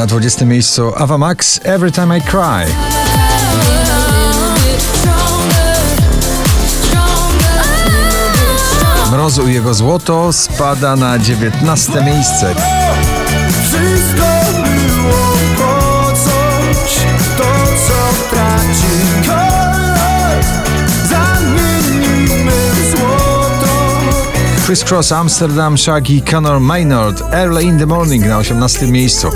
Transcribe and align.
Na 0.00 0.06
20 0.06 0.46
miejscu 0.46 0.92
Ava 0.96 1.18
Max 1.18 1.60
Every 1.64 1.92
Time 1.92 2.18
I 2.18 2.20
Cry. 2.22 2.72
Mrozu 9.12 9.48
i 9.48 9.54
jego 9.54 9.74
złoto 9.74 10.32
spada 10.32 10.96
na 10.96 11.18
19 11.18 12.04
miejsce. 12.04 12.54
Chris 24.70 24.84
Cross 24.84 25.12
Amsterdam 25.12 25.76
Shaggy 25.76 26.22
Conor 26.22 26.60
Maynard 26.60 27.20
Early 27.32 27.64
in 27.64 27.78
the 27.78 27.86
Morning 27.86 28.26
na 28.26 28.38
18 28.38 28.86
miejscu. 28.86 29.30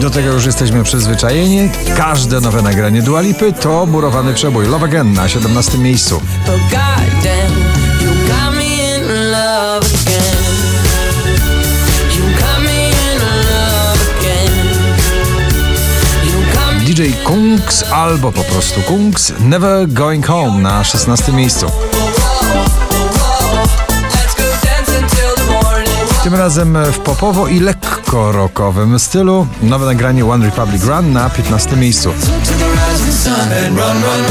Do 0.00 0.10
tego 0.10 0.32
już 0.32 0.46
jesteśmy 0.46 0.84
przyzwyczajeni. 0.84 1.70
Każde 1.96 2.40
nowe 2.40 2.62
nagranie 2.62 3.02
Dua 3.02 3.20
Lipy 3.20 3.52
to 3.52 3.86
murowany 3.86 4.34
przebój 4.34 4.66
Love 4.66 4.84
Again 4.84 5.12
na 5.12 5.28
17 5.28 5.78
miejscu. 5.78 6.20
Kungs 17.66 17.84
albo 17.92 18.32
po 18.32 18.42
prostu 18.42 18.80
Kungs 18.82 19.32
Never 19.40 19.88
Going 19.88 20.26
Home 20.26 20.62
na 20.62 20.84
16 20.84 21.32
miejscu. 21.32 21.66
Tym 26.22 26.34
razem 26.34 26.78
w 26.92 26.98
popowo 26.98 27.48
i 27.48 27.60
lekko 27.60 28.32
rockowym 28.32 28.98
stylu 28.98 29.46
nowe 29.62 29.86
nagranie 29.86 30.26
One 30.26 30.44
Republic 30.44 30.84
Run 30.84 31.12
na 31.12 31.30
15 31.30 31.76
miejscu. 31.76 32.08
Run, 33.68 33.78
run, 33.78 34.02
run. 34.02 34.24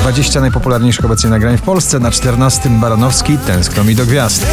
20 0.00 0.40
najpopularniejszych 0.40 1.04
obecnie 1.04 1.30
nagrań 1.30 1.58
w 1.58 1.62
Polsce 1.62 1.98
na 1.98 2.10
14 2.10 2.70
Baranowski. 2.70 3.38
Tęskno 3.38 3.84
mi 3.84 3.94
do 3.94 4.06
gwiazd 4.06 4.46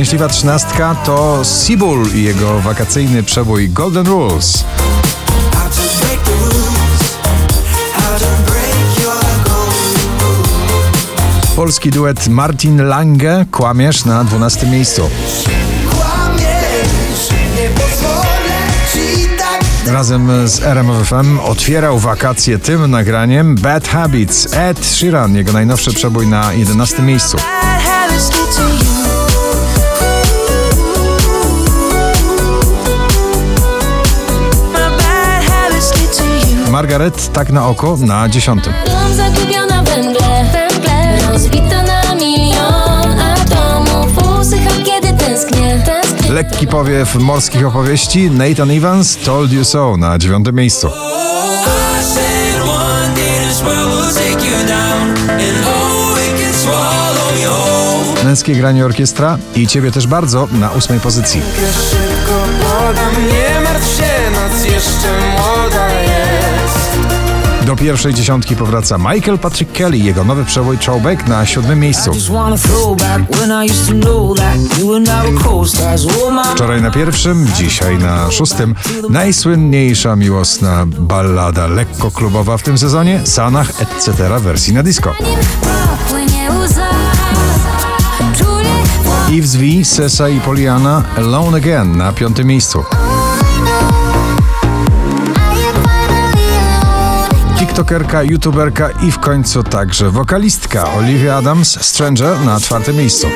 Szczęśliwa 0.00 0.28
trzynastka 0.28 0.94
to 0.94 1.42
Sibul 1.44 2.06
i 2.14 2.22
jego 2.22 2.60
wakacyjny 2.60 3.22
przebój 3.22 3.68
Golden 3.68 4.06
Rules. 4.06 4.64
Polski 11.56 11.90
duet 11.90 12.28
Martin 12.28 12.82
Lange 12.82 13.44
Kłamiesz 13.50 14.04
na 14.04 14.24
12 14.24 14.66
miejscu. 14.66 15.10
Razem 19.86 20.48
z 20.48 20.62
RMFFM 20.62 21.38
otwierał 21.40 21.98
wakacje 21.98 22.58
tym 22.58 22.90
nagraniem 22.90 23.54
Bad 23.54 23.88
Habits 23.88 24.48
Ed 24.52 24.86
Sheeran, 24.86 25.36
jego 25.36 25.52
najnowszy 25.52 25.92
przebój 25.92 26.26
na 26.26 26.52
11 26.52 27.02
miejscu. 27.02 27.36
Margaret 36.80 37.32
tak 37.32 37.50
na 37.50 37.68
oko 37.68 37.96
na 38.00 38.28
10. 38.28 38.64
Dom 38.64 39.14
zagubiona 39.16 39.82
węgle, 39.82 40.44
węgle 40.52 41.30
Rozbita 41.32 41.82
na 41.82 42.14
milion 42.14 43.20
atomów 43.20 44.40
Usycha 44.40 44.70
kiedy 44.84 45.12
tęsknię, 45.12 45.82
tęsknię 45.86 46.32
Lekki 46.32 46.66
powiew 46.66 47.14
morskich 47.14 47.66
opowieści 47.66 48.30
Nathan 48.30 48.70
Evans 48.70 49.16
Told 49.16 49.52
You 49.52 49.64
So 49.64 49.96
na 49.96 50.18
9 50.18 50.46
miejscu. 50.52 50.90
Męskie 58.24 58.54
granie 58.54 58.84
orkiestra 58.84 59.38
i 59.56 59.66
ciebie 59.66 59.90
też 59.92 60.06
bardzo 60.06 60.48
na 60.52 60.72
8 60.72 61.00
pozycji. 61.00 61.42
Szybko 61.90 62.44
podam 62.62 63.26
Nie 63.28 63.49
Do 67.70 67.76
pierwszej 67.76 68.14
dziesiątki 68.14 68.56
powraca 68.56 68.98
Michael 68.98 69.38
Patrick 69.38 69.72
Kelly, 69.72 69.98
jego 69.98 70.24
nowy 70.24 70.44
przebój 70.44 70.78
Throwback 70.78 71.28
na 71.28 71.46
siódmym 71.46 71.80
miejscu. 71.80 72.10
Wczoraj 76.54 76.82
na 76.82 76.90
pierwszym, 76.90 77.46
dzisiaj 77.56 77.98
na 77.98 78.30
szóstym. 78.30 78.74
Najsłynniejsza 79.10 80.16
miłosna 80.16 80.86
ballada 80.86 81.66
lekko 81.66 82.10
klubowa 82.10 82.56
w 82.56 82.62
tym 82.62 82.78
sezonie, 82.78 83.20
Sanach 83.24 83.82
etc. 83.82 84.12
wersji 84.40 84.74
na 84.74 84.82
disco. 84.82 85.14
Yves 89.28 89.56
V, 89.56 89.84
Sesa 89.84 90.28
i 90.28 90.40
Poliana 90.40 91.02
Alone 91.16 91.56
Again 91.56 91.96
na 91.96 92.12
piątym 92.12 92.46
miejscu. 92.46 92.84
TikTokerka, 97.60 98.22
youtuberka 98.22 98.90
i 98.90 99.12
w 99.12 99.18
końcu 99.18 99.62
także 99.62 100.10
wokalistka 100.10 100.94
Olivia 100.94 101.36
Adams 101.36 101.78
Stranger 101.80 102.40
na 102.40 102.60
czwartym 102.60 102.96
miejscu. 102.96 103.26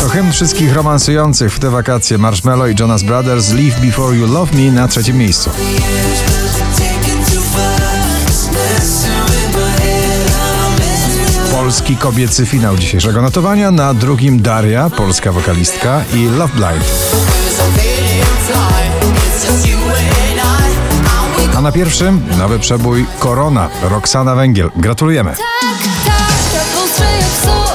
To 0.00 0.08
hymn 0.08 0.32
wszystkich 0.32 0.74
romansujących 0.74 1.52
w 1.52 1.58
te 1.58 1.70
wakacje 1.70 2.18
Marshmello 2.18 2.66
i 2.66 2.74
Jonas 2.80 3.02
Brothers 3.02 3.52
Leave 3.52 3.80
Before 3.80 4.16
You 4.16 4.26
Love 4.26 4.56
Me 4.56 4.72
na 4.72 4.88
trzecim 4.88 5.18
miejscu. 5.18 5.50
Polski 11.52 11.96
kobiecy 11.96 12.46
finał 12.46 12.76
dzisiejszego 12.76 13.22
notowania. 13.22 13.70
Na 13.70 13.94
drugim 13.94 14.42
Daria, 14.42 14.90
polska 14.90 15.32
wokalistka 15.32 16.04
i 16.14 16.24
Love 16.24 16.54
Blind. 16.54 16.84
A 21.58 21.60
na 21.60 21.72
pierwszym 21.72 22.20
nowy 22.38 22.58
przebój 22.58 23.06
Korona, 23.18 23.68
Roxana 23.82 24.34
Węgiel. 24.34 24.70
Gratulujemy. 24.76 25.30
Tak, 25.30 25.38
tak, 26.04 26.16
tak, 26.52 27.67